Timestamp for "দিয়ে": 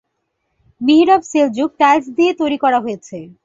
2.17-2.31